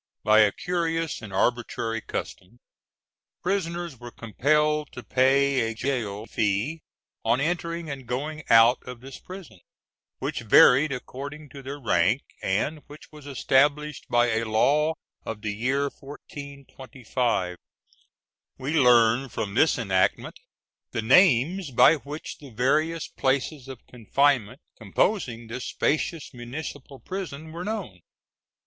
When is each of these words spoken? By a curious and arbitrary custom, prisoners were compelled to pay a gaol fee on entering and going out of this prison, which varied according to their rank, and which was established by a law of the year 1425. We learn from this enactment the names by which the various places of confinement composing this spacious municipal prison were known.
By 0.23 0.39
a 0.39 0.51
curious 0.51 1.21
and 1.21 1.31
arbitrary 1.31 2.01
custom, 2.01 2.57
prisoners 3.43 3.99
were 3.99 4.09
compelled 4.09 4.91
to 4.93 5.03
pay 5.03 5.69
a 5.69 5.75
gaol 5.75 6.25
fee 6.25 6.81
on 7.23 7.39
entering 7.39 7.87
and 7.87 8.07
going 8.07 8.41
out 8.49 8.79
of 8.81 9.01
this 9.01 9.19
prison, 9.19 9.59
which 10.17 10.39
varied 10.39 10.91
according 10.91 11.49
to 11.49 11.61
their 11.61 11.77
rank, 11.77 12.23
and 12.41 12.79
which 12.87 13.11
was 13.11 13.27
established 13.27 14.07
by 14.09 14.31
a 14.31 14.43
law 14.45 14.95
of 15.23 15.43
the 15.43 15.53
year 15.55 15.83
1425. 15.83 17.57
We 18.57 18.73
learn 18.79 19.29
from 19.29 19.53
this 19.53 19.77
enactment 19.77 20.39
the 20.89 21.03
names 21.03 21.69
by 21.69 21.97
which 21.97 22.39
the 22.39 22.49
various 22.49 23.07
places 23.07 23.67
of 23.67 23.85
confinement 23.85 24.61
composing 24.79 25.45
this 25.45 25.65
spacious 25.67 26.33
municipal 26.33 26.97
prison 26.99 27.51
were 27.51 27.63
known. 27.63 27.99